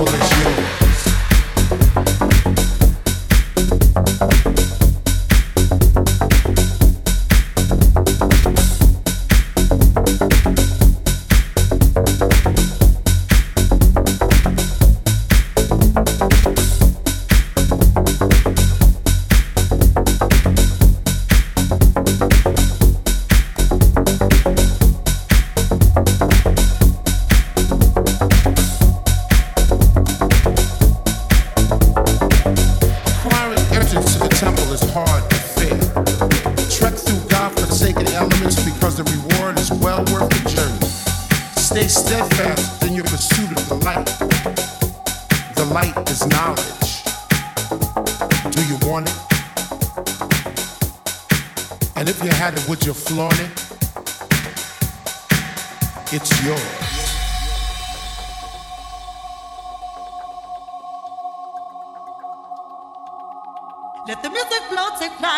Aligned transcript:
people 0.00 0.14
is 0.14 0.60
you. 0.60 0.69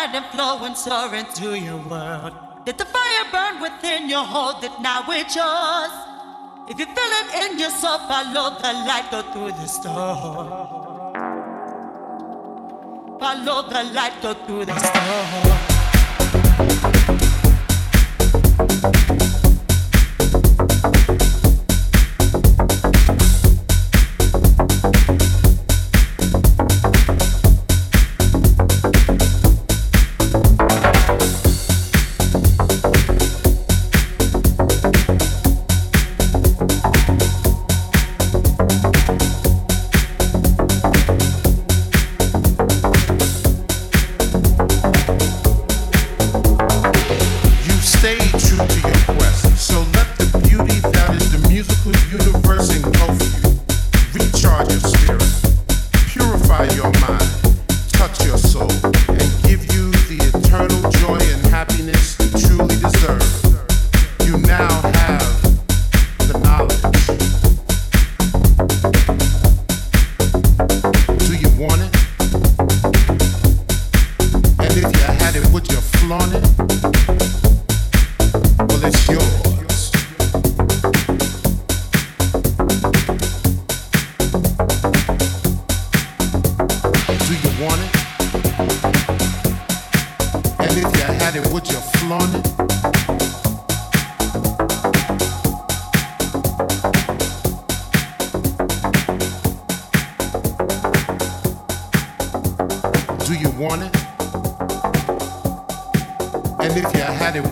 light 0.03 0.15
and 0.15 0.25
flow 0.27 0.63
and 0.63 0.77
soar 0.77 1.15
into 1.15 1.57
your 1.57 1.77
world. 1.77 2.33
Let 2.65 2.77
the 2.77 2.85
fire 2.85 3.25
burn 3.31 3.61
within 3.61 4.09
your 4.09 4.23
hold 4.23 4.63
it 4.63 4.71
now 4.81 5.03
it's 5.09 5.35
yours. 5.35 5.91
If 6.69 6.79
you 6.79 6.85
feel 6.85 7.13
it 7.21 7.51
in 7.51 7.59
yourself, 7.59 8.07
follow 8.07 8.57
the 8.59 8.73
light, 8.87 9.09
go 9.11 9.21
through 9.33 9.51
the 9.51 9.67
storm. 9.67 10.47
Follow 13.19 13.69
the 13.69 13.83
light, 13.93 14.13
go 14.21 14.33
through 14.33 14.65
the 14.65 14.79
storm. 14.79 15.72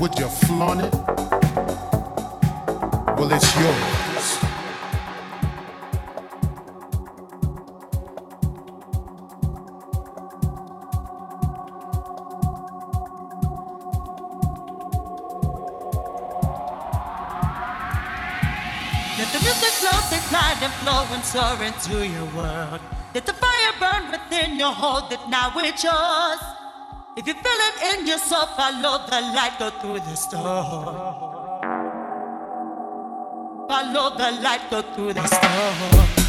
Would 0.01 0.17
you 0.17 0.27
flaunt 0.27 0.81
it? 0.81 0.93
Well, 3.15 3.31
it's 3.31 3.55
yours. 3.55 4.37
let 19.19 19.31
the 19.31 19.39
music 19.39 20.31
light 20.31 20.57
and 20.63 20.73
flow 20.81 21.05
and 21.11 21.23
soar 21.23 21.63
into 21.63 22.07
your 22.07 22.25
world. 22.35 22.81
Let 23.13 23.27
the 23.27 23.33
fire 23.33 23.73
burn 23.79 24.09
within 24.09 24.57
your 24.57 24.71
hold 24.71 25.11
that 25.11 25.29
now 25.29 25.51
it's 25.59 25.83
yours 25.83 26.50
in 27.81 28.07
yourself. 28.07 28.55
Follow 28.55 29.05
the 29.07 29.21
light, 29.35 29.57
go 29.59 29.69
through 29.69 29.99
the 29.99 30.15
storm. 30.15 30.43
Follow 33.67 34.15
the 34.17 34.31
light, 34.41 34.61
go 34.69 34.81
through 34.81 35.13
the 35.13 35.25
storm. 35.27 36.20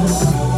Podcast. 0.00 0.49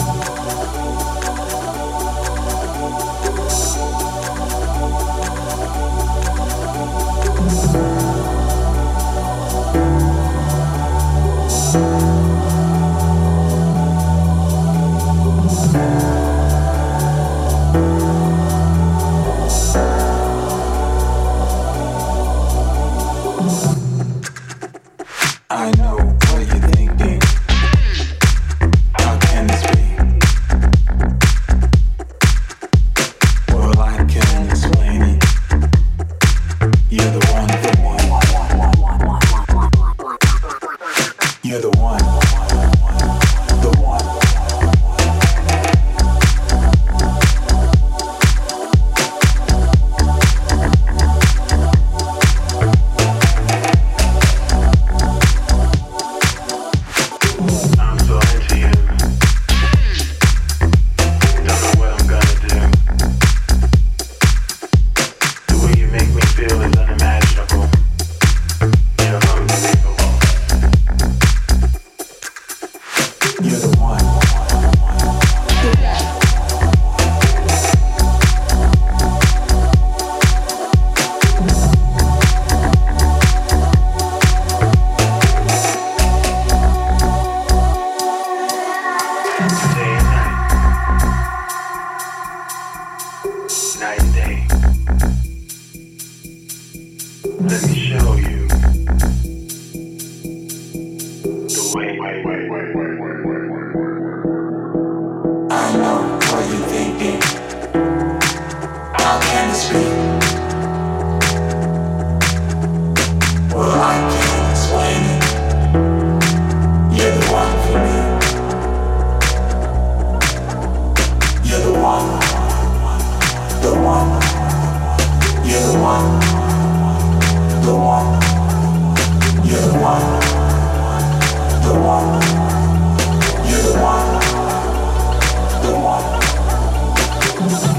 You're 137.42 137.50
the 137.50 137.71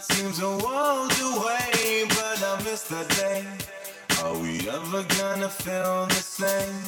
night 0.00 0.16
seems 0.16 0.40
a 0.40 0.48
world 0.48 1.12
away, 1.20 2.04
but 2.08 2.42
I 2.42 2.62
miss 2.64 2.82
the 2.84 3.04
day. 3.16 3.44
Are 4.24 4.36
we 4.38 4.68
ever 4.68 5.02
gonna 5.02 5.48
feel 5.48 6.06
the 6.06 6.14
same? 6.14 6.84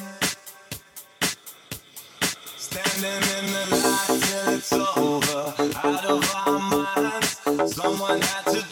Standing 2.57 3.23
in 3.37 3.47
the 3.53 3.65
light 3.77 4.23
till 4.23 4.55
it's 4.55 4.73
over, 4.73 5.55
out 5.85 6.05
of 6.05 6.35
our 6.47 6.59
minds. 6.59 7.75
Someone 7.75 8.21
had 8.21 8.45
to. 8.47 8.72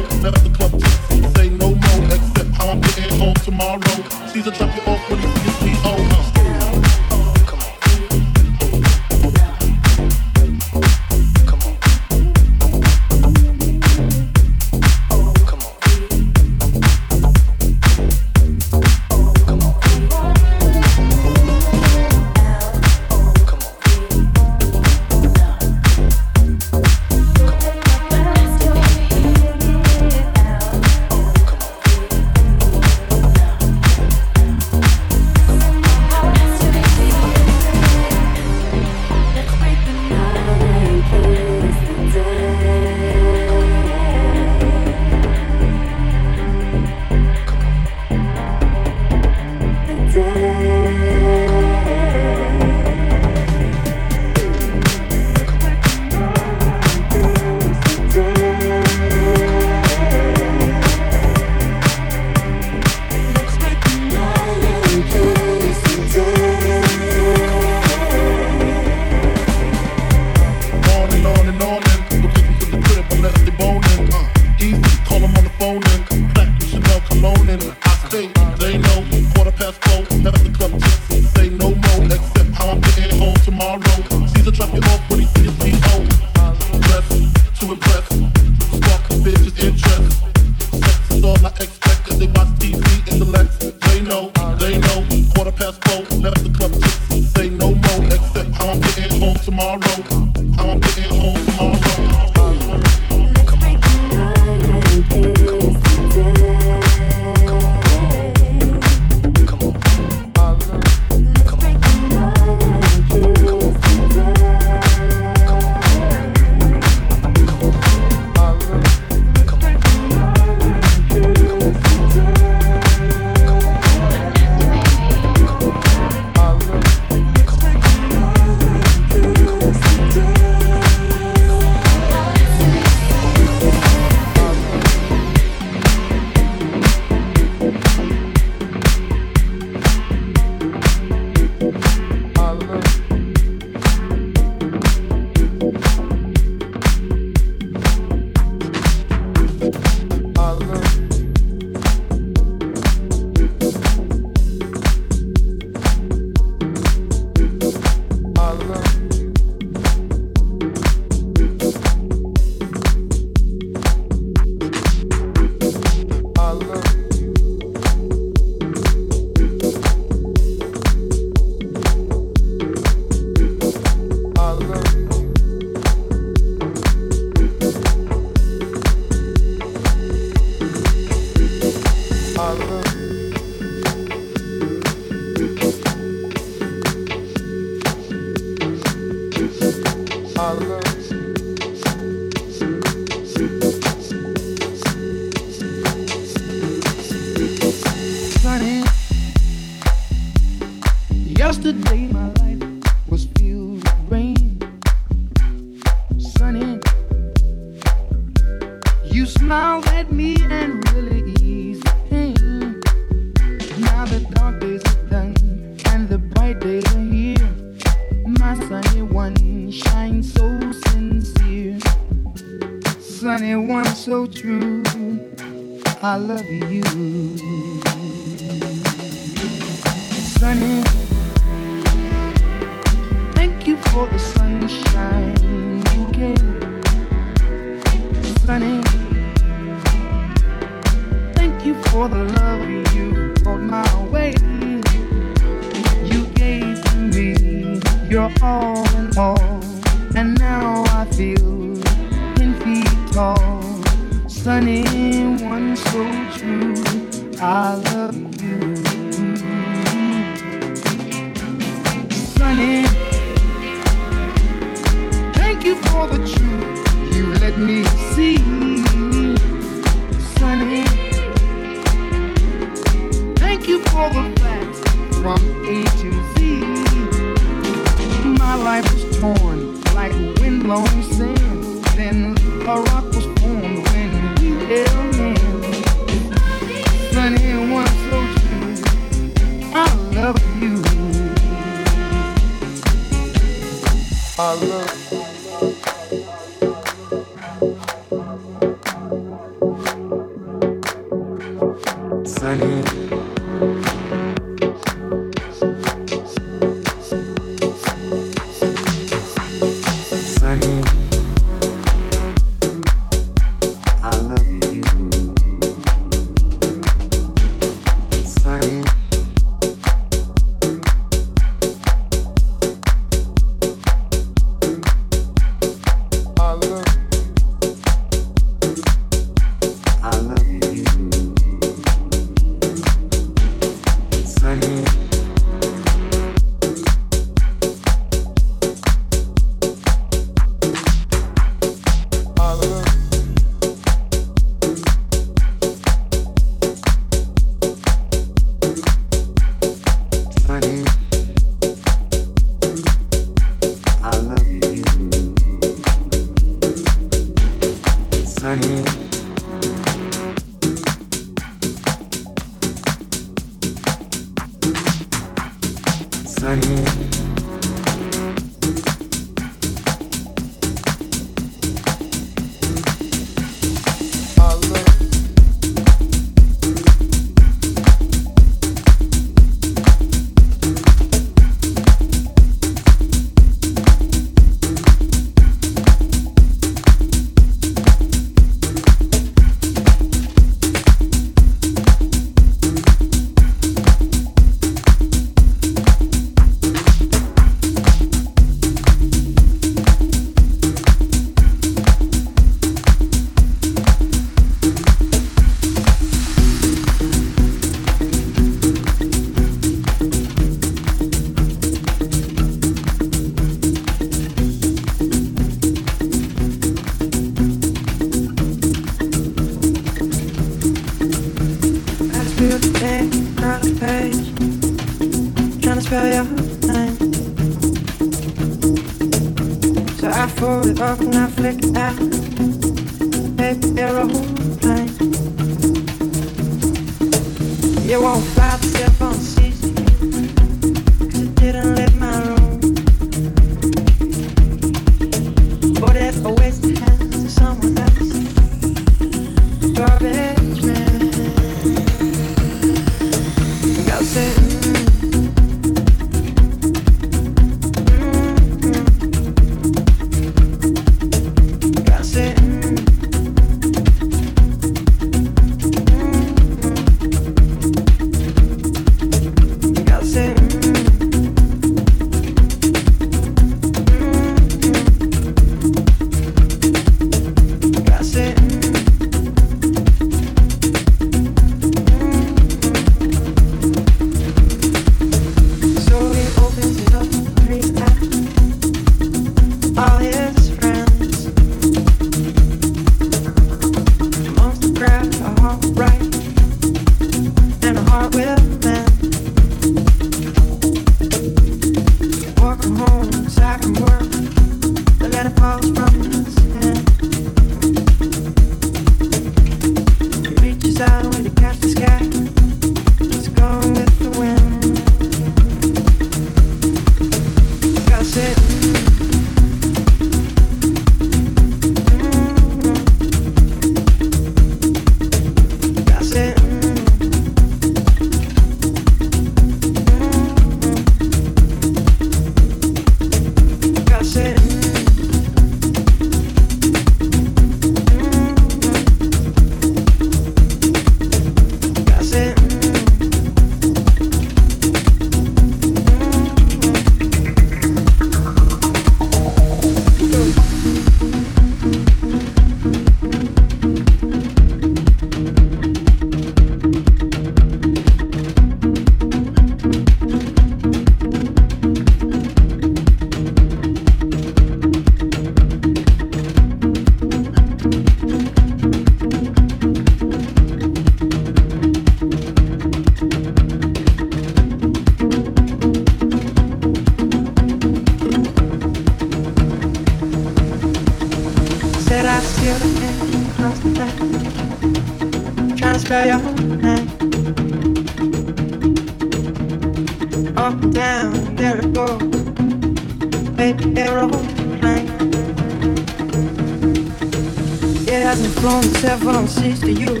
It 597.86 598.02
hasn't 598.02 598.34
flown 598.40 598.64
several 598.82 599.26
seas 599.28 599.60
to 599.60 599.70
you, 599.70 600.00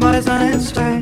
but 0.00 0.16
it's 0.16 0.26
not 0.26 0.42
way. 0.76 0.96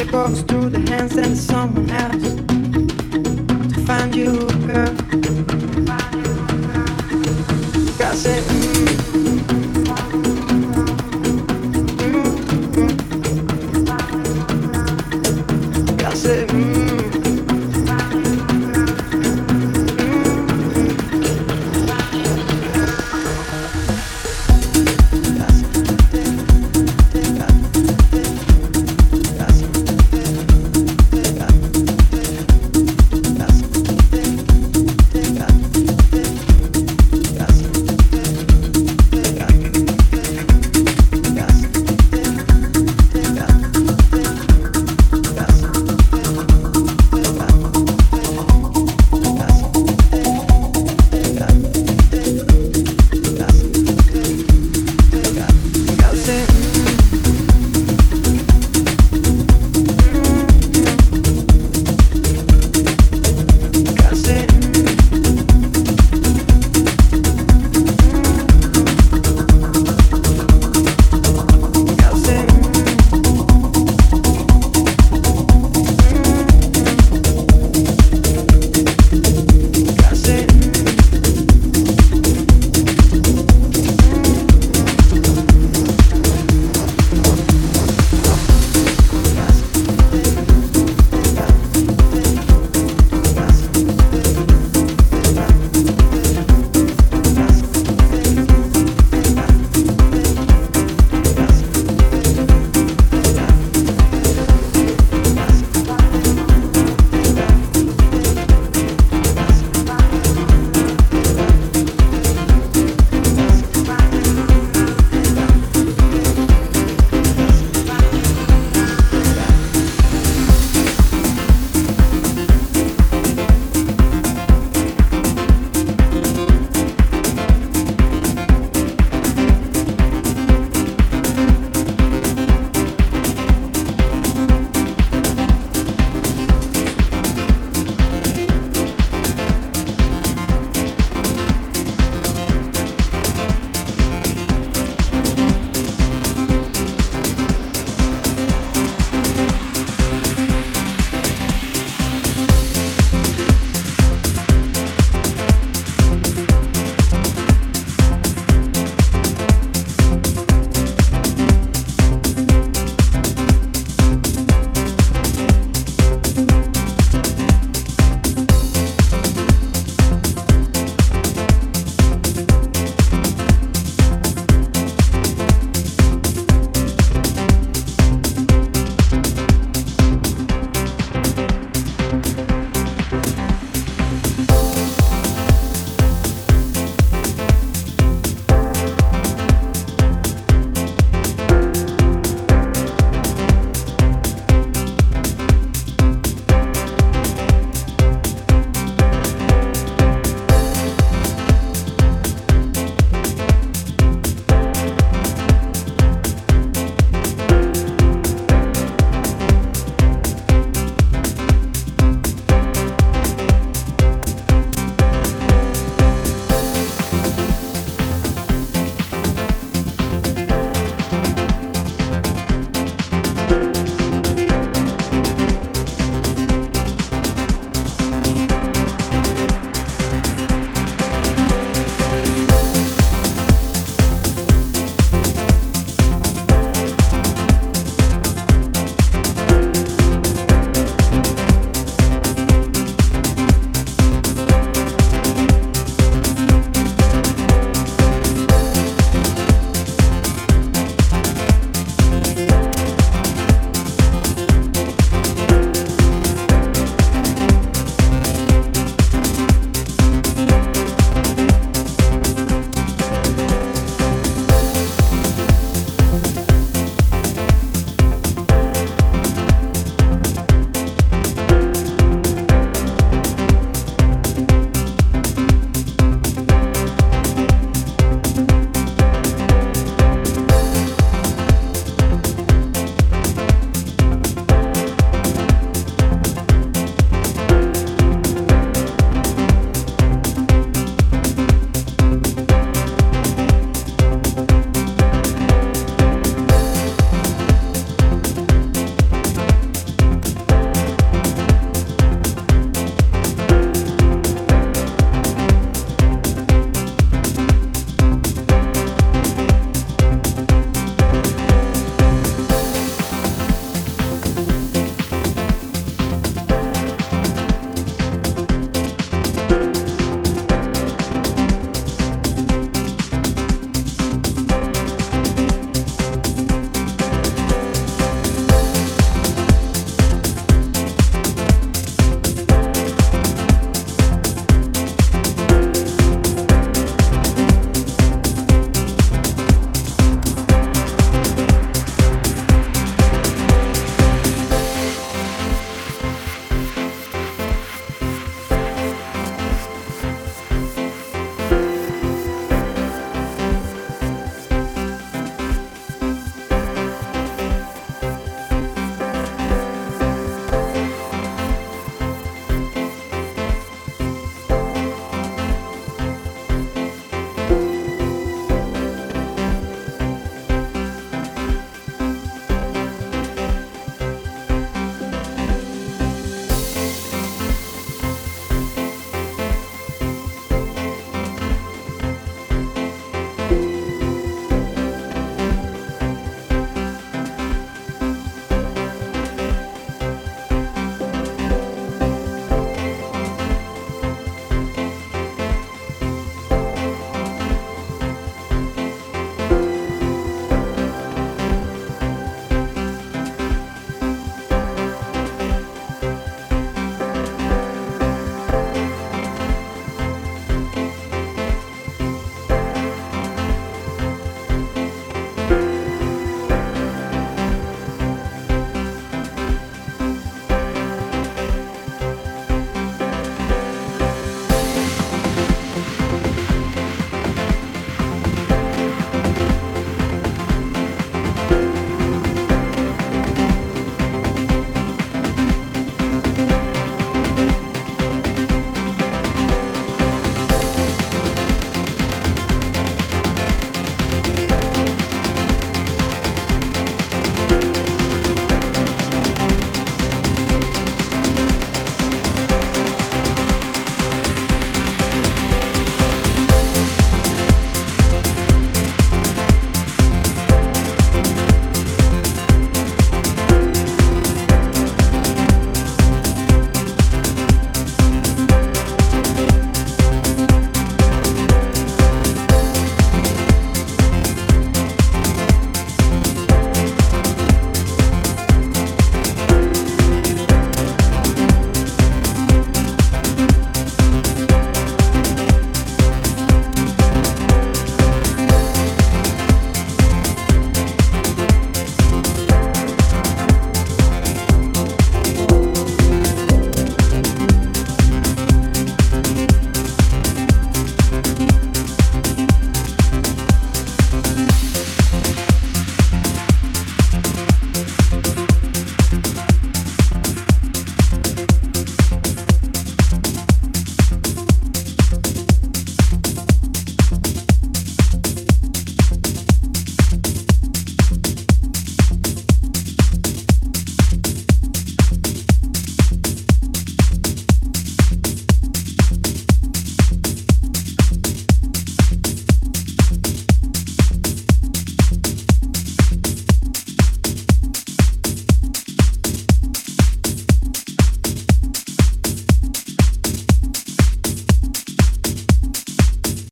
It 0.00 0.12
goes 0.12 0.42
through 0.42 0.70
the 0.70 0.78
hands 0.88 1.16
and 1.16 1.36
someone 1.36 1.90
else 1.90 2.34
to 3.74 3.80
find 3.84 4.14
you, 4.14 4.36
girl. 4.68 4.94
Got 7.98 8.24
it. 8.24 8.59